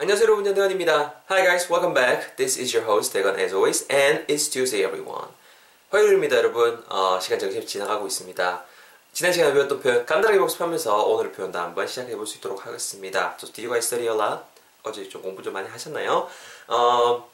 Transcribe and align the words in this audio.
안녕하세요 0.00 0.26
여러분 0.26 0.44
전대건입니다. 0.44 1.22
Hi 1.28 1.42
guys, 1.42 1.66
welcome 1.68 1.92
back. 1.92 2.36
This 2.36 2.56
is 2.60 2.72
your 2.72 2.88
host 2.88 3.12
대건 3.12 3.36
as 3.36 3.52
always, 3.52 3.84
and 3.90 4.24
it's 4.32 4.48
Tuesday 4.48 4.86
everyone. 4.86 5.26
화요일입니다 5.90 6.36
여러분. 6.36 6.84
어, 6.88 7.18
시간 7.20 7.40
정신 7.40 7.66
지나가고 7.66 8.06
있습니다. 8.06 8.64
지난 9.12 9.32
시간에 9.32 9.52
배웠던 9.52 9.80
표현 9.80 10.06
간단하게 10.06 10.38
복습하면서 10.38 11.02
오늘의 11.04 11.32
표현도 11.32 11.58
한번 11.58 11.88
시작해 11.88 12.14
볼 12.14 12.26
수 12.28 12.38
있도록 12.38 12.64
하겠습니다. 12.64 13.36
So 13.40 13.50
did 13.50 13.66
you 13.66 13.80
guys? 13.80 14.40
어제 14.84 15.08
좀 15.08 15.20
공부 15.20 15.42
좀 15.42 15.52
많이 15.52 15.68
하셨나요? 15.68 16.28
어, 16.68 17.28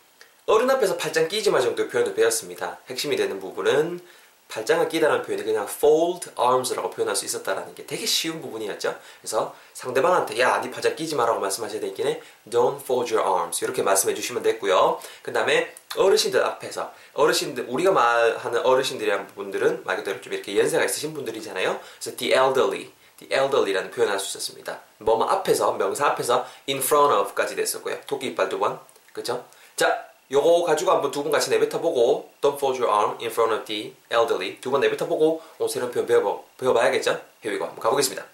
어른 0.46 0.70
앞에서 0.70 0.96
팔짱 0.96 1.28
끼지 1.28 1.50
마 1.50 1.60
정도의 1.60 1.90
표현을 1.90 2.14
배웠습니다. 2.14 2.78
핵심이 2.88 3.14
되는 3.16 3.40
부분은 3.40 4.00
팔짱을 4.48 4.88
끼다라는 4.88 5.22
표현이 5.22 5.42
그냥 5.42 5.64
fold 5.64 6.30
arms라고 6.38 6.90
표현할 6.90 7.16
수 7.16 7.24
있었다라는 7.24 7.74
게 7.74 7.86
되게 7.86 8.06
쉬운 8.06 8.40
부분이었죠. 8.40 8.96
그래서 9.20 9.54
상대방한테 9.72 10.38
야, 10.40 10.60
네 10.60 10.70
팔짱 10.70 10.94
끼지 10.94 11.16
마라고 11.16 11.40
말씀하셔야 11.40 11.80
되기는 11.80 12.20
don't 12.50 12.80
fold 12.80 13.12
your 13.14 13.28
arms 13.28 13.64
이렇게 13.64 13.82
말씀해 13.82 14.14
주시면 14.14 14.42
됐고요. 14.42 15.00
그 15.22 15.32
다음에 15.32 15.74
어르신들 15.96 16.44
앞에서 16.44 16.92
어르신들 17.14 17.66
우리가 17.68 17.90
말하는 17.90 18.64
어르신들이라는 18.64 19.26
분들은 19.28 19.82
말 19.84 19.96
그대로 19.96 20.20
좀 20.20 20.32
이렇게 20.32 20.56
연세가 20.58 20.84
있으신 20.84 21.14
분들이잖아요. 21.14 21.80
그래서 22.00 22.16
the 22.16 22.32
elderly 22.32 22.92
the 23.18 23.32
elderly라는 23.32 23.90
표현을 23.90 24.12
할 24.12 24.20
수 24.20 24.36
있었습니다. 24.36 24.80
뭐뭐 24.98 25.24
앞에서 25.26 25.72
명사 25.72 26.06
앞에서 26.08 26.46
in 26.68 26.78
front 26.78 27.14
of까지 27.14 27.56
됐었고요. 27.56 28.00
토끼 28.06 28.28
이빨 28.28 28.48
두 28.48 28.58
번, 28.58 28.78
그죠? 29.12 29.44
자, 29.76 30.06
요거 30.30 30.62
가지고 30.64 30.92
한번 30.92 31.10
두 31.10 31.22
분 31.22 31.30
같이 31.30 31.50
내뱉어보고 31.50 32.30
Don't 32.40 32.56
fold 32.56 32.82
your 32.82 32.90
arm 32.90 33.18
in 33.20 33.30
front 33.30 33.52
of 33.54 33.64
the 33.66 33.94
elderly 34.10 34.58
두 34.60 34.70
번 34.70 34.80
내뱉어보고 34.80 35.42
오늘 35.58 35.68
새로운 35.70 35.92
표현 35.92 36.06
배워봐, 36.06 36.42
배워봐야겠죠? 36.58 37.20
Go. 37.42 37.52
한번 37.52 37.78
가보겠습니다. 37.78 38.24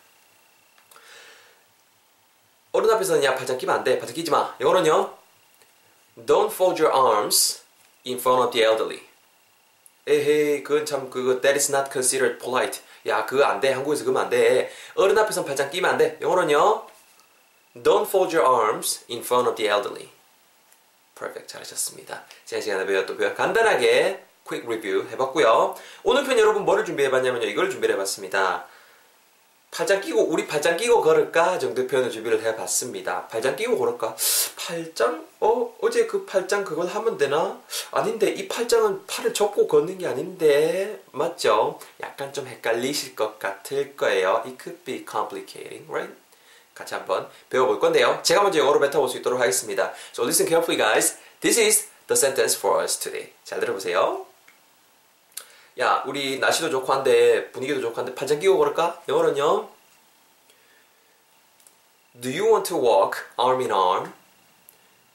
어른 2.72 2.88
앞에서는 2.90 3.24
야 3.24 3.34
발장 3.34 3.58
끼면 3.58 3.74
안 3.76 3.84
돼. 3.84 3.98
발장 3.98 4.14
끼지 4.14 4.30
마. 4.30 4.54
영어는요. 4.60 5.12
Don't 6.18 6.52
fold 6.52 6.80
your 6.82 6.94
arms 6.96 7.62
in 8.06 8.18
front 8.18 8.42
of 8.44 8.52
the 8.52 8.64
elderly. 8.64 9.02
에헤이 10.06 10.62
그건 10.62 10.86
참 10.86 11.10
그거 11.10 11.40
that 11.40 11.54
is 11.56 11.72
not 11.72 11.90
considered 11.92 12.38
polite. 12.38 12.80
야 13.06 13.26
그거 13.26 13.44
안 13.44 13.60
돼. 13.60 13.72
한국에서 13.72 14.04
그러면 14.04 14.24
안 14.24 14.30
돼. 14.30 14.70
어른 14.94 15.18
앞에서는 15.18 15.46
발장 15.46 15.68
끼면 15.70 15.90
안 15.90 15.98
돼. 15.98 16.18
영어는요. 16.20 16.86
Don't 17.82 18.06
fold 18.06 18.36
your 18.36 18.46
arms 18.48 19.04
in 19.10 19.20
front 19.22 19.48
of 19.48 19.56
the 19.56 19.68
elderly. 19.68 20.08
Perfect. 21.20 21.48
잘하셨습니다. 21.48 22.24
지난 22.46 22.62
시간에 22.62 22.86
배웠던 22.86 23.18
표현 23.18 23.34
간단하게 23.34 24.24
quick 24.46 24.66
review 24.66 25.06
해봤고요. 25.10 25.76
오늘 26.02 26.24
편 26.24 26.38
여러분 26.38 26.64
뭐를 26.64 26.84
준비해봤냐면요. 26.86 27.46
이걸 27.46 27.70
준비해봤습니다. 27.70 28.64
팔짱 29.70 30.00
끼고 30.00 30.24
우리 30.24 30.48
팔짱 30.48 30.78
끼고 30.78 31.00
걸을까 31.02 31.58
정도 31.58 31.86
표현을 31.86 32.10
준비를 32.10 32.42
해봤습니다. 32.42 33.28
팔짱 33.28 33.54
끼고 33.54 33.78
걸을까? 33.78 34.16
팔짱? 34.56 35.28
어 35.40 35.76
어제 35.80 36.06
그 36.06 36.24
팔짱 36.26 36.64
그걸 36.64 36.88
하면 36.88 37.16
되나? 37.18 37.60
아닌데 37.92 38.30
이 38.30 38.48
팔짱은 38.48 39.06
팔을 39.06 39.32
접고 39.32 39.68
걷는 39.68 39.98
게 39.98 40.08
아닌데 40.08 41.00
맞죠? 41.12 41.78
약간 42.02 42.32
좀 42.32 42.46
헷갈리실 42.48 43.14
것 43.14 43.38
같을 43.38 43.94
거예요. 43.94 44.42
It 44.44 44.56
could 44.60 44.82
be 44.84 45.04
complicating, 45.08 45.86
right? 45.88 46.12
같이 46.74 46.94
한번 46.94 47.28
배워볼 47.48 47.80
건데요. 47.80 48.20
제가 48.22 48.42
먼저 48.42 48.58
영어로 48.58 48.80
뱉어볼 48.80 49.08
수 49.08 49.18
있도록 49.18 49.40
하겠습니다. 49.40 49.92
So 50.12 50.24
listen 50.24 50.48
carefully, 50.48 50.76
guys. 50.76 51.18
This 51.40 51.58
is 51.58 51.88
the 52.06 52.16
sentence 52.16 52.56
for 52.58 52.82
us 52.82 52.98
today. 52.98 53.32
잘 53.44 53.60
들어보세요. 53.60 54.26
야, 55.78 56.02
우리 56.06 56.38
날씨도 56.38 56.70
좋고 56.70 56.92
한데 56.92 57.50
분위기도 57.52 57.80
좋고 57.80 57.96
한데 57.96 58.14
팔짱 58.14 58.40
끼고 58.40 58.58
걸을까? 58.58 59.02
영어로는요. 59.08 59.68
Do 62.20 62.28
you 62.28 62.44
want 62.44 62.68
to 62.68 62.76
walk 62.76 63.20
arm 63.38 63.60
in 63.60 63.70
arm? 63.70 64.12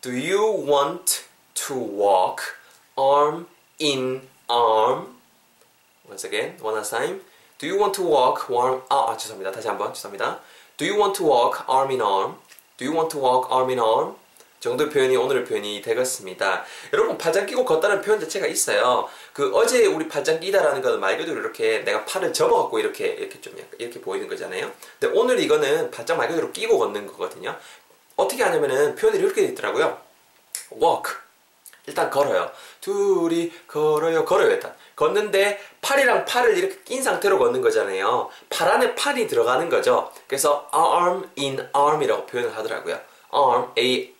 Do 0.01 0.11
you 0.11 0.41
want 0.41 1.25
to 1.67 1.75
walk 1.75 2.41
arm 2.97 3.47
in 3.79 4.27
arm? 4.47 5.15
Once 6.07 6.23
again, 6.23 6.57
one 6.61 6.75
last 6.75 6.91
time. 6.95 7.21
Do 7.57 7.67
you 7.67 7.79
want 7.79 7.95
to 8.01 8.05
walk 8.05 8.53
arm? 8.53 8.81
아, 8.89 9.11
아 9.11 9.17
죄송합니다. 9.17 9.51
다시 9.51 9.67
한번 9.67 9.93
죄송합니다. 9.93 10.39
Do 10.77 10.85
you 10.85 10.99
want 10.99 11.17
to 11.17 11.25
walk 11.25 11.63
arm 11.69 11.89
in 11.89 12.01
arm? 12.01 12.35
Do 12.77 12.85
you 12.85 12.93
want 12.93 13.09
to 13.15 13.23
walk 13.23 13.49
arm 13.49 13.69
in 13.69 13.79
arm? 13.79 14.15
정도 14.59 14.89
표현이 14.89 15.15
오늘의 15.15 15.45
표현이 15.45 15.81
되겠습니다. 15.81 16.65
여러분 16.91 17.17
팔짱 17.17 17.45
끼고 17.45 17.63
걷다는 17.63 18.01
표현 18.01 18.19
자체가 18.19 18.47
있어요. 18.47 19.07
그 19.31 19.55
어제 19.55 19.85
우리 19.85 20.07
팔짱 20.09 20.39
끼다라는 20.39 20.81
것은 20.81 20.99
말 20.99 21.17
그대로 21.17 21.39
이렇게 21.39 21.79
내가 21.79 22.03
팔을 22.03 22.33
접어갖고 22.33 22.79
이렇게 22.79 23.07
이렇게 23.07 23.39
좀 23.39 23.55
이렇게 23.77 24.01
보이는 24.01 24.27
거잖아요. 24.27 24.71
근데 24.99 25.17
오늘 25.17 25.39
이거는 25.39 25.91
팔짱 25.91 26.17
말 26.17 26.27
그대로 26.27 26.51
끼고 26.51 26.79
걷는 26.79 27.05
거거든요. 27.07 27.55
어떻게 28.15 28.43
하냐면은 28.43 28.95
표현이 28.95 29.19
이렇게 29.19 29.43
돼 29.43 29.47
있더라고요. 29.49 30.01
walk 30.73 31.13
일단 31.87 32.09
걸어요. 32.09 32.51
둘이 32.81 33.51
걸어요. 33.67 34.25
걸어요 34.25 34.49
일단. 34.49 34.75
걷는데 34.95 35.59
팔이랑 35.81 36.25
팔을 36.25 36.57
이렇게 36.57 36.81
낀 36.83 37.03
상태로 37.03 37.37
걷는 37.37 37.61
거잖아요. 37.61 38.29
팔 38.49 38.69
안에 38.69 38.95
팔이 38.95 39.27
들어가는 39.27 39.69
거죠. 39.69 40.11
그래서 40.27 40.69
arm 40.73 41.29
in 41.37 41.69
arm이라고 41.75 42.25
표현을 42.25 42.55
하더라고요. 42.55 42.99
arm, 43.33 43.71
a 43.77 44.15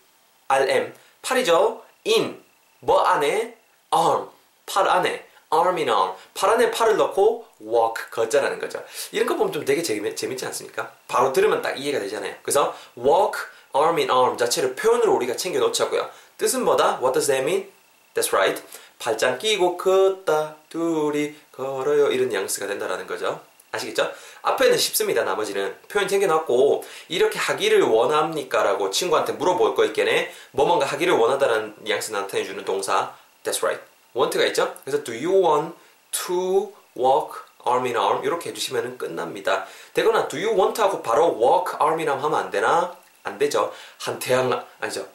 r 0.48 0.70
m 0.70 0.94
팔이죠. 1.22 1.82
in 2.06 2.42
뭐 2.80 3.00
안에 3.00 3.56
arm 3.94 4.28
팔 4.66 4.88
안에 4.88 5.26
arm 5.52 5.76
in 5.76 5.88
arm 5.88 6.12
팔 6.34 6.50
안에 6.50 6.70
팔을 6.70 6.96
넣고 6.96 7.46
walk 7.60 8.10
걷자라는 8.10 8.60
거죠. 8.60 8.82
이런 9.12 9.26
거 9.26 9.34
보면 9.36 9.52
좀 9.52 9.64
되게 9.64 9.82
재미, 9.82 10.14
재밌지 10.14 10.44
않습니까? 10.46 10.92
바로 11.08 11.32
들으면 11.32 11.62
딱 11.62 11.72
이해가 11.72 11.98
되잖아요. 12.00 12.34
그래서 12.42 12.74
walk 12.96 13.40
arm 13.74 13.96
in 13.96 14.10
arm 14.10 14.36
자체를 14.36 14.74
표현으로 14.74 15.14
우리가 15.14 15.36
챙겨 15.36 15.58
놓자고요. 15.58 16.08
뜻은 16.38 16.64
뭐다? 16.64 16.98
What 17.00 17.12
does 17.12 17.26
that 17.26 17.42
mean? 17.42 17.70
That's 18.14 18.32
right. 18.32 18.62
팔짱 18.98 19.38
끼고 19.38 19.76
걷다 19.76 20.56
둘이 20.68 21.34
걸어요 21.52 22.10
이런 22.10 22.28
뉘앙스가 22.28 22.66
된다라는 22.66 23.06
거죠. 23.06 23.40
아시겠죠? 23.72 24.10
앞에는 24.42 24.78
쉽습니다. 24.78 25.24
나머지는 25.24 25.76
표현 25.88 26.08
챙겨놨고 26.08 26.84
이렇게 27.08 27.38
하기를 27.38 27.82
원합니까? 27.82 28.62
라고 28.62 28.90
친구한테 28.90 29.32
물어볼 29.32 29.74
거 29.74 29.84
있겠네. 29.86 30.32
뭐 30.52 30.66
뭔가 30.66 30.86
하기를 30.86 31.14
원하다는 31.14 31.76
뉘앙스 31.80 32.12
나타내주는 32.12 32.64
동사 32.64 33.14
That's 33.44 33.62
right. 33.62 33.82
want가 34.14 34.44
있죠? 34.46 34.74
그래서 34.84 35.04
do 35.04 35.14
you 35.14 35.42
want 35.42 35.74
to 36.10 36.72
walk 36.96 37.42
arm 37.66 37.84
in 37.84 37.96
arm 37.96 38.24
이렇게 38.24 38.50
해주시면 38.50 38.98
끝납니다. 38.98 39.66
되거나 39.92 40.28
do 40.28 40.38
you 40.38 40.56
want 40.58 40.80
하고 40.80 41.02
바로 41.02 41.36
walk 41.38 41.74
arm 41.80 41.98
in 41.98 42.08
arm 42.08 42.22
하면 42.22 42.38
안 42.38 42.50
되나? 42.50 42.96
안 43.24 43.38
되죠. 43.38 43.72
한 43.98 44.18
태양 44.18 44.64
아니죠. 44.80 45.06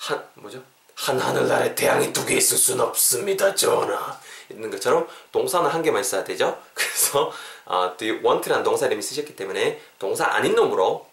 한 0.00 0.24
뭐죠? 0.34 0.62
한 0.94 1.18
하늘나라에 1.18 1.74
태양이 1.74 2.12
두 2.12 2.24
개 2.26 2.34
있을 2.36 2.56
수는 2.56 2.84
없습니다, 2.86 3.54
전하. 3.54 4.18
있는 4.50 4.70
것처럼 4.70 5.06
동사는 5.30 5.68
한 5.70 5.82
개만 5.82 6.00
있어야 6.00 6.24
되죠. 6.24 6.58
그래서 6.74 7.32
어, 7.66 7.94
want라는 8.00 8.64
동사 8.64 8.86
이름이 8.86 9.00
쓰셨기 9.02 9.36
때문에 9.36 9.80
동사 9.98 10.26
아닌 10.26 10.54
놈으로 10.54 11.06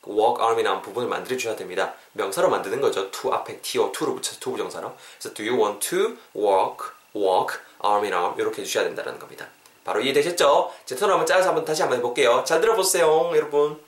그 0.00 0.10
walk 0.10 0.42
arm이라는 0.42 0.82
부분을 0.82 1.08
만들어 1.08 1.36
주셔야 1.36 1.54
됩니다. 1.54 1.94
명사로 2.12 2.48
만드는 2.48 2.80
거죠. 2.80 3.10
to 3.10 3.32
앞에 3.32 3.60
to, 3.60 3.92
to를 3.92 4.14
붙여서 4.14 4.40
to 4.40 4.52
부정사로. 4.52 4.96
그래서 5.18 5.34
do 5.34 5.44
you 5.46 5.60
want 5.60 5.88
to 5.88 6.16
walk, 6.34 6.88
walk 7.14 7.60
arm 7.84 8.02
in 8.04 8.12
arm 8.14 8.38
이렇게 8.38 8.62
해주셔야 8.62 8.84
된다는 8.84 9.18
겁니다. 9.18 9.46
바로 9.84 10.00
이해되셨죠? 10.00 10.72
제 10.86 10.96
턴을 10.96 11.12
한번 11.12 11.26
짜서 11.26 11.48
한번 11.48 11.64
다시 11.64 11.82
한번 11.82 11.98
해볼게요. 11.98 12.42
잘 12.46 12.60
들어보세요, 12.60 13.32
여러분. 13.34 13.80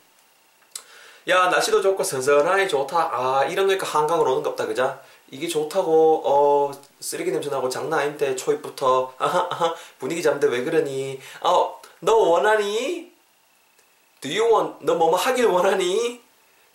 야 1.27 1.47
날씨도 1.49 1.81
좋고 1.81 2.03
선선하니 2.03 2.67
좋다. 2.69 3.09
아 3.11 3.45
이런 3.45 3.67
거니까 3.67 3.85
한강으로 3.87 4.31
오는 4.31 4.43
겁다 4.43 4.65
그자? 4.67 5.01
이게 5.31 5.47
좋다고 5.47 6.21
어 6.23 6.71
쓰레기 6.99 7.31
냄새 7.31 7.49
나고 7.49 7.67
장난 7.67 8.01
아닌데 8.01 8.35
초입부터 8.35 9.13
아하, 9.17 9.47
아하, 9.49 9.73
분위기 9.97 10.21
잡는데 10.21 10.47
왜 10.47 10.63
그러니? 10.63 11.19
어 11.41 11.79
너 12.01 12.15
원하니? 12.15 13.11
Do 14.21 14.29
you 14.31 14.43
want 14.53 14.85
너 14.85 14.95
뭐뭐 14.95 15.15
하길 15.15 15.45
원하니? 15.47 16.21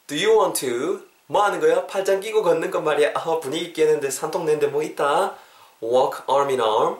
Do 0.09 0.17
you 0.17 0.37
want 0.41 0.67
to 0.67 1.01
뭐 1.27 1.43
하는 1.45 1.61
거야? 1.61 1.87
팔짱 1.87 2.21
끼고 2.21 2.43
걷는 2.43 2.71
건 2.73 2.83
말이야. 2.85 3.13
아 3.15 3.39
분위기 3.39 3.73
깨는데 3.73 4.11
산통 4.11 4.45
내는데 4.47 4.67
뭐 4.67 4.83
있다? 4.83 5.37
Walk 5.83 6.25
arm 6.29 6.49
in 6.49 6.61
arm. 6.61 6.97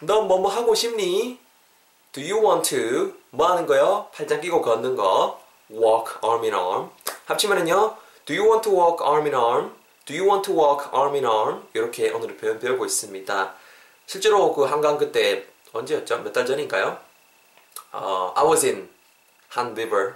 너 0.00 0.22
뭐뭐 0.22 0.48
하고 0.50 0.74
싶니? 0.74 1.38
Do 2.12 2.22
you 2.22 2.44
want 2.44 2.68
to 2.74 3.12
뭐 3.30 3.46
하는 3.46 3.66
거야? 3.66 4.06
팔짱 4.12 4.40
끼고 4.40 4.60
걷는 4.62 4.96
거. 4.96 5.40
Walk 5.69 6.19
arm 6.23 6.43
in 6.43 6.53
arm. 6.53 6.89
합치면은요. 7.25 7.97
Do 8.25 8.33
you 8.33 8.45
want 8.47 8.63
to 8.63 8.71
walk 8.71 9.03
arm 9.03 9.25
in 9.27 9.35
arm? 9.35 9.71
Do 10.05 10.15
you 10.15 10.25
want 10.27 10.43
to 10.45 10.53
walk 10.53 10.89
arm 10.93 11.15
in 11.15 11.25
arm? 11.25 11.67
이렇게 11.73 12.09
오늘 12.11 12.35
표현 12.37 12.59
배우고 12.59 12.85
있습니다. 12.85 13.53
실제로 14.07 14.53
그 14.53 14.63
한강 14.65 14.97
그때 14.97 15.45
언제였죠? 15.73 16.19
몇 16.23 16.33
달 16.33 16.45
전인가요? 16.45 16.97
Uh, 17.93 18.31
I 18.35 18.43
was 18.43 18.65
in 18.65 18.89
Han 19.55 19.73
River 19.75 20.15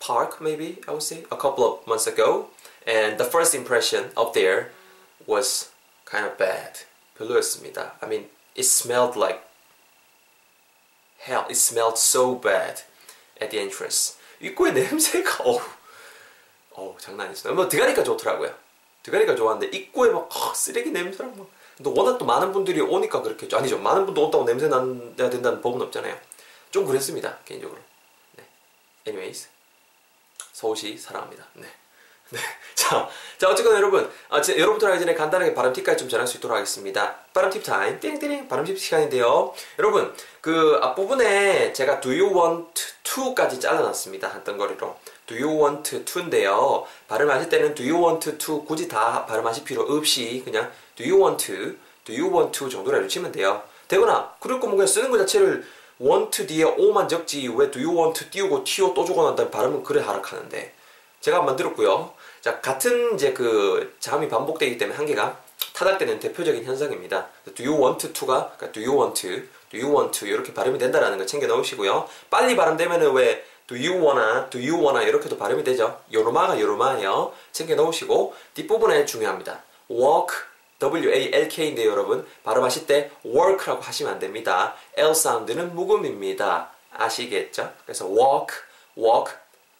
Park, 0.00 0.40
maybe 0.40 0.80
I 0.86 0.92
would 0.92 1.02
say, 1.02 1.24
a 1.30 1.36
couple 1.36 1.64
of 1.64 1.86
months 1.86 2.06
ago, 2.06 2.50
and 2.86 3.18
the 3.18 3.24
first 3.24 3.54
impression 3.54 4.10
up 4.16 4.32
there 4.32 4.70
was 5.26 5.70
kind 6.04 6.24
of 6.24 6.36
bad. 6.38 6.86
별로였습니다. 7.18 7.94
I 8.00 8.06
mean, 8.06 8.28
it 8.54 8.64
smelled 8.64 9.16
like 9.16 9.42
hell. 11.18 11.46
It 11.50 11.56
smelled 11.56 11.98
so 11.98 12.34
bad 12.34 12.82
at 13.40 13.50
the 13.50 13.58
entrance. 13.58 14.16
입구에 14.43 14.71
냄새가 14.71 15.43
어우, 15.43 15.61
어우 16.71 16.95
장난 16.99 17.27
아니었어요. 17.27 17.53
뭐 17.53 17.67
드가니까 17.67 18.03
좋더라고요. 18.03 18.53
드가니까 19.03 19.35
좋았는데 19.35 19.75
입구에 19.77 20.11
막 20.11 20.29
어, 20.35 20.53
쓰레기 20.53 20.91
냄새랑 20.91 21.37
막. 21.37 21.47
또 21.83 21.93
워낙 21.93 22.17
또 22.17 22.25
많은 22.25 22.51
분들이 22.51 22.79
오니까 22.81 23.21
그렇겠죠. 23.21 23.57
아니죠. 23.57 23.79
많은 23.79 24.05
분도 24.05 24.25
온다고 24.25 24.45
냄새 24.45 24.67
나야 24.67 25.29
된다는 25.29 25.61
법은 25.61 25.81
없잖아요. 25.81 26.15
좀 26.69 26.85
그랬습니다 26.85 27.39
개인적으로. 27.45 27.79
네. 28.35 28.43
anyways 29.07 29.49
서울시 30.51 30.97
사랑합니다. 30.97 31.45
네. 31.53 31.67
네. 32.29 32.39
자, 32.75 33.07
자, 33.37 33.49
어쨌거나 33.49 33.77
여러분, 33.77 34.11
아, 34.29 34.41
제, 34.41 34.57
여러분들 34.57 34.89
하기 34.89 34.99
전에 34.99 35.13
간단하게 35.13 35.53
발음 35.53 35.71
팁까지 35.73 35.97
좀 35.97 36.09
전할 36.09 36.27
수 36.27 36.37
있도록 36.37 36.55
하겠습니다. 36.55 37.15
발음 37.33 37.49
팁 37.49 37.63
타임, 37.63 37.99
띠링띠링, 37.99 38.47
발음 38.47 38.65
팁 38.65 38.77
시간인데요. 38.79 39.53
여러분, 39.79 40.13
그 40.41 40.79
앞부분에 40.81 41.73
제가 41.73 42.01
do 42.01 42.11
you 42.11 42.35
want 42.35 42.93
to까지 43.13 43.59
잘라놨습니다. 43.59 44.27
한 44.27 44.43
덩거리로. 44.43 44.97
do 45.27 45.37
you 45.37 45.63
want 45.63 46.03
to인데요. 46.05 46.85
발음하실 47.07 47.49
때는 47.49 47.75
do 47.75 47.85
you 47.85 48.03
want 48.03 48.37
to 48.37 48.65
굳이 48.65 48.87
다 48.87 49.25
발음하실 49.27 49.63
필요 49.63 49.83
없이 49.83 50.41
그냥 50.43 50.71
do 50.95 51.05
you 51.05 51.23
want 51.23 51.45
to, 51.45 51.75
do 52.05 52.15
you 52.15 52.33
want 52.33 52.57
to 52.57 52.67
정도로 52.67 52.97
해주시면 52.97 53.31
돼요. 53.31 53.61
되거나, 53.87 54.33
그럴 54.39 54.59
거면 54.59 54.77
그냥 54.77 54.87
쓰는 54.87 55.11
것 55.11 55.19
자체를 55.19 55.63
want 56.01 56.47
뒤에 56.47 56.63
o만 56.63 57.07
적지 57.07 57.47
왜 57.55 57.69
do 57.69 57.79
you 57.81 57.95
want 57.95 58.19
to 58.19 58.29
띄우고 58.31 58.63
to 58.63 58.93
또 58.95 59.05
주고 59.05 59.23
난 59.23 59.35
다음에 59.35 59.51
발음은 59.51 59.83
그래 59.83 60.01
하락하는데 60.01 60.73
제가 61.21 61.43
만들었고요. 61.43 62.13
자, 62.41 62.59
같은 62.59 63.13
이제 63.13 63.31
그 63.31 63.95
자음이 63.99 64.27
반복되기 64.27 64.77
때문에 64.77 64.97
한계가 64.97 65.39
타닥되는 65.73 66.19
대표적인 66.19 66.65
현상입니다. 66.65 67.27
do 67.55 67.65
you 67.65 67.81
want 67.81 68.11
to가 68.11 68.51
그러니까 68.57 68.71
do 68.71 68.83
you 68.83 68.99
want 68.99 69.21
do 69.73 69.79
you 69.79 69.91
want 69.91 70.17
to 70.17 70.27
이렇게 70.27 70.53
발음이 70.53 70.77
된다라는 70.77 71.17
거 71.17 71.25
챙겨 71.25 71.47
넣으시고요. 71.47 72.07
빨리 72.29 72.55
발음되면은 72.55 73.11
왜 73.13 73.43
do 73.65 73.75
you 73.75 73.99
wanna, 73.99 74.49
do 74.51 74.61
you 74.61 74.79
wanna 74.79 75.07
이렇게도 75.07 75.37
발음이 75.37 75.63
되죠. 75.63 75.99
요로마가 76.13 76.59
요로마예요. 76.59 77.33
챙겨 77.51 77.73
넣으시고 77.73 78.35
뒷부분에 78.53 79.05
중요합니다. 79.05 79.63
walk, 79.89 80.37
W-A-L-K인데 80.79 81.85
여러분 81.85 82.27
발음하실 82.43 82.85
때 82.85 83.09
work라고 83.25 83.81
하시면 83.81 84.13
안 84.13 84.19
됩니다. 84.19 84.75
L 84.95 85.15
사운드는 85.15 85.73
묵음입니다. 85.75 86.69
아시겠죠? 86.91 87.71
그래서 87.85 88.05
walk, 88.05 88.57
walk, 88.95 89.33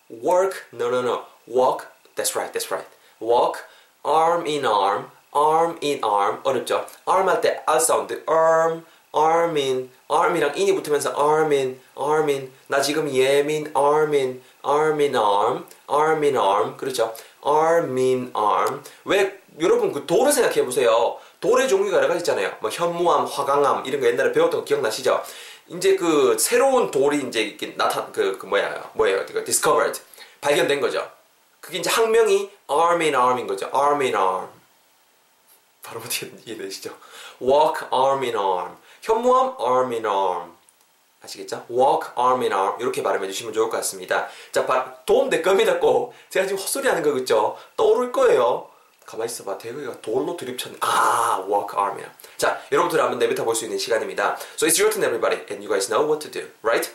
work, 0.10 0.64
no, 0.74 0.88
no, 0.88 1.00
no, 1.00 1.26
walk, 1.48 1.88
that's 2.16 2.36
right, 2.36 2.52
that's 2.52 2.72
right. 2.72 2.90
walk, 3.22 3.60
arm 4.04 4.46
in 4.46 4.66
arm, 4.66 5.12
arm 5.34 5.78
in 5.84 6.04
arm 6.04 6.40
어렵죠? 6.44 6.86
arm 7.06 7.30
할 7.30 7.42
때 7.42 7.62
R 7.66 7.80
사운드, 7.80 8.24
arm, 8.28 8.86
arm 9.16 9.58
in, 9.58 9.90
arm이랑 10.10 10.54
in이 10.56 10.74
붙으면서 10.74 11.14
arm 11.18 11.52
in, 11.52 11.80
arm 11.98 12.30
in. 12.30 12.52
나 12.68 12.82
지금 12.82 13.10
예민, 13.10 13.72
arm 13.76 14.14
in, 14.14 14.42
arm 14.66 15.00
in 15.00 15.16
arm. 16.36 16.78
그렇죠? 16.78 17.14
arm 17.46 17.98
in 17.98 18.32
arm. 18.36 18.82
왜 19.06 19.40
여러분 19.60 19.92
그 19.92 20.06
돌을 20.06 20.32
생각해 20.32 20.66
보세요. 20.66 21.18
돌의 21.40 21.68
종류가 21.68 21.98
여러 21.98 22.08
가지 22.08 22.20
있잖아요. 22.20 22.56
뭐 22.60 22.70
현무암, 22.70 23.26
화강암 23.26 23.86
이런 23.86 24.02
거 24.02 24.08
옛날에 24.08 24.32
배웠던 24.32 24.62
거 24.62 24.66
기억나시죠? 24.66 25.22
이제 25.68 25.96
그 25.96 26.38
새로운 26.40 26.90
돌이 26.90 27.28
이제 27.28 27.58
나타 27.76 28.08
그, 28.12 28.38
그 28.38 28.46
뭐야 28.46 28.92
뭐예요? 28.94 29.26
그 29.26 29.44
discovered 29.44 30.02
발견된 30.42 30.82
거죠. 30.82 31.10
그게 31.60 31.78
이제 31.78 31.90
학명이 31.90 32.50
arm 32.70 33.02
in 33.02 33.16
arm인 33.16 33.48
거죠. 33.48 33.70
arm 33.74 34.02
in 34.02 34.16
arm. 34.16 34.48
바로 35.82 36.00
어떻게 36.00 36.32
이해되시죠? 36.46 36.96
walk 37.42 37.88
arm 37.92 38.24
in 38.24 38.36
arm. 38.36 38.78
현무암 39.04 39.56
arm 39.60 39.92
in 39.92 40.06
arm. 40.06 40.54
아시겠죠? 41.22 41.66
walk 41.70 42.12
arm 42.18 42.42
in 42.42 42.52
arm 42.54 42.80
이렇게 42.82 43.04
발음해 43.04 43.28
주시면 43.28 43.54
좋을 43.54 43.70
것 43.70 43.78
같습니다. 43.78 44.28
자, 44.52 44.66
바, 44.66 44.96
도움 45.06 45.30
될 45.30 45.42
겁니다 45.42 45.78
꼭. 45.80 46.14
제가 46.30 46.46
지금 46.48 46.62
헛소리 46.62 46.88
하는 46.88 47.04
거 47.04 47.12
그죠? 47.14 47.58
떠오를 47.78 48.12
거예요. 48.12 48.70
가만히 49.06 49.30
있어봐. 49.32 49.58
대구가 49.58 50.00
돌로 50.02 50.36
드립쳤네. 50.38 50.78
아, 50.82 51.44
walk 51.48 51.78
arm 51.78 51.98
in 51.98 52.06
arm. 52.06 52.12
자, 52.38 52.62
여러분들 52.72 53.02
한번 53.02 53.20
내뱉어 53.20 53.44
볼 53.44 53.56
수 53.56 53.66
있는 53.66 53.78
시간입니다. 53.78 54.38
So 54.56 54.68
it's 54.68 54.80
your 54.80 54.92
turn 54.92 55.04
everybody 55.04 55.44
and 55.52 55.60
you 55.64 55.68
guys 55.70 55.88
know 55.90 56.04
what 56.08 56.20
to 56.26 56.32
do, 56.32 56.48
right? 56.64 56.90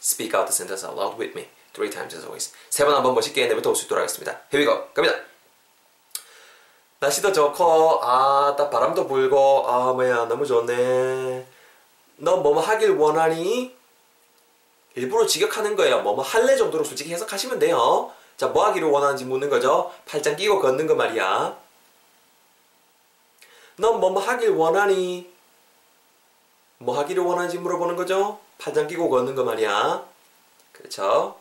Speak 0.00 0.34
out 0.34 0.48
the 0.48 0.52
sentence 0.56 0.84
out 0.86 0.96
loud 0.98 1.16
with 1.20 1.36
me. 1.36 1.48
Three 1.74 1.90
times 1.92 2.16
as 2.16 2.24
always. 2.24 2.52
세 2.70 2.84
번 2.84 2.94
한번 2.94 3.14
멋있게 3.14 3.46
내뱉어 3.48 3.62
볼 3.68 3.76
수 3.76 3.84
있도록 3.84 4.00
하겠습니다. 4.00 4.40
Here 4.52 4.64
we 4.64 4.64
go. 4.64 4.88
갑니다. 4.94 5.35
날씨도 7.06 7.32
좋고 7.32 8.02
아딱 8.02 8.70
바람도 8.70 9.06
불고 9.06 9.64
아 9.68 9.92
뭐야 9.92 10.26
너무 10.26 10.44
좋네. 10.44 11.46
너 12.16 12.36
뭐뭐 12.38 12.60
하길 12.60 12.90
원하니? 12.92 13.76
일부러 14.94 15.26
직역하는 15.26 15.76
거예요. 15.76 16.00
뭐뭐 16.02 16.22
할래 16.22 16.56
정도로 16.56 16.82
솔직히 16.84 17.12
해석하시면 17.12 17.58
돼요. 17.58 18.10
자 18.36 18.48
뭐 18.48 18.66
하기를 18.66 18.88
원하는지 18.88 19.24
묻는 19.24 19.48
거죠. 19.48 19.92
팔짱 20.06 20.36
끼고 20.36 20.60
걷는 20.60 20.86
거 20.86 20.94
말이야. 20.94 21.56
넌 23.76 24.00
뭐뭐 24.00 24.20
하길 24.20 24.50
원하니? 24.50 25.30
뭐 26.78 26.98
하기를 26.98 27.22
원하는지 27.22 27.58
물어보는 27.58 27.96
거죠? 27.96 28.40
팔짱 28.58 28.88
끼고 28.88 29.08
걷는 29.08 29.34
거 29.34 29.44
말이야. 29.44 30.04
그렇죠? 30.72 31.38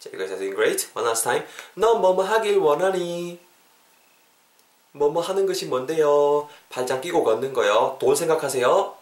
자 0.00 0.10
이거 0.12 0.26
doing 0.26 0.54
great. 0.54 0.88
One 0.94 1.06
last 1.06 1.24
time. 1.24 1.46
넌 1.74 2.00
뭐뭐 2.00 2.24
하길 2.24 2.58
원하니 2.58 3.38
뭐뭐 4.94 5.20
하는 5.20 5.44
것이 5.44 5.66
뭔데요? 5.66 6.48
발장 6.70 7.00
끼고 7.00 7.24
걷는 7.24 7.52
거요. 7.52 7.96
돈 7.98 8.14
생각하세요. 8.14 8.94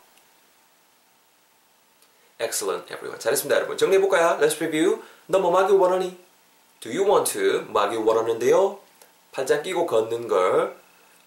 Excellent, 2.41 2.87
everyone. 2.93 3.21
잘했습니다, 3.21 3.57
여러분. 3.57 3.77
정리해볼까요? 3.77 4.39
Let's 4.41 4.57
review. 4.57 5.03
너뭐 5.27 5.57
하길 5.59 5.77
원하니? 5.77 6.19
Do 6.81 6.91
you 6.91 7.09
want 7.09 7.33
to? 7.35 7.63
뭐 7.71 7.83
하길 7.83 7.99
원하는데요? 7.99 8.79
팔짱 9.33 9.63
끼고 9.63 9.87
걷는 9.87 10.29
걸 10.29 10.77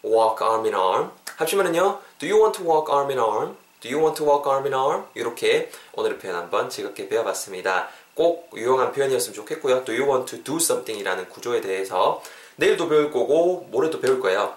walk 0.04 0.46
arm 0.46 0.66
in 0.66 0.76
arm 0.76 1.12
합치면은요 1.38 2.00
Do 2.20 2.28
you 2.28 2.40
want 2.40 2.58
to 2.60 2.70
walk 2.70 2.92
arm 2.94 3.10
in 3.10 3.20
arm? 3.20 3.58
Do 3.82 3.90
you 3.90 4.00
want 4.00 4.18
to 4.18 4.26
walk 4.26 4.50
arm 4.52 4.66
in 4.66 4.74
arm? 4.74 5.06
이렇게 5.14 5.72
오늘의 5.94 6.20
표현 6.20 6.36
한번 6.36 6.70
즐겁게 6.70 7.08
배워봤습니다. 7.08 7.88
꼭 8.16 8.50
유용한 8.56 8.92
표현이었으면 8.92 9.34
좋겠고요. 9.36 9.86
Do 9.86 9.94
you 9.94 10.10
want 10.10 10.26
to 10.36 10.44
do 10.44 10.58
something? 10.58 11.00
이라는 11.00 11.30
구조에 11.30 11.62
대해서 11.62 12.22
내일도 12.57 12.88
배울 12.88 13.12
거고 13.12 13.68
모레도 13.72 14.00
배울 14.00 14.19
거예요. 14.19 14.56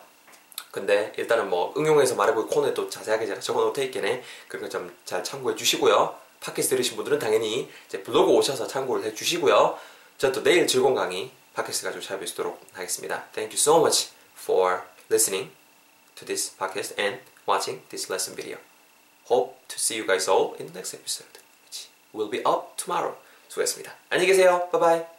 근데 0.70 1.12
일단은 1.16 1.48
뭐 1.48 1.72
응용해서 1.76 2.14
말해볼 2.14 2.46
코너에 2.48 2.74
또 2.74 2.88
자세하게 2.88 3.26
제가 3.26 3.40
적어놓을 3.40 3.72
테니까 3.72 4.00
그런 4.48 4.62
거 4.62 4.68
좀 4.68 4.94
잘 5.04 5.24
참고해 5.24 5.56
주시고요. 5.56 6.16
팟캐스트 6.40 6.76
들으신 6.76 6.96
분들은 6.96 7.18
당연히 7.18 7.68
이제 7.86 8.02
블로그 8.02 8.30
오셔서 8.32 8.66
참고를 8.68 9.04
해 9.04 9.14
주시고요. 9.14 9.78
저는 10.18 10.34
또 10.34 10.42
내일 10.42 10.66
즐거운 10.66 10.94
강의 10.94 11.30
팟캐스트 11.54 11.90
가지고 11.90 12.24
있도록 12.24 12.60
하겠습니다. 12.72 13.24
Thank 13.32 13.56
you 13.56 13.58
so 13.58 13.78
much 13.78 14.10
for 14.38 14.82
listening 15.10 15.50
to 16.14 16.26
this 16.26 16.56
podcast 16.56 16.94
and 17.00 17.20
watching 17.48 17.82
this 17.88 18.10
lesson 18.12 18.36
video. 18.36 18.58
Hope 19.28 19.56
to 19.68 19.76
see 19.76 19.98
you 19.98 20.06
guys 20.06 20.30
all 20.30 20.54
in 20.60 20.66
the 20.70 20.74
next 20.74 20.94
episode, 20.94 21.40
which 21.64 21.88
will 22.14 22.30
be 22.30 22.40
up 22.46 22.76
tomorrow. 22.76 23.16
수고했습니다. 23.48 23.92
안녕히 24.10 24.28
계세요. 24.28 24.68
바이바이. 24.70 25.17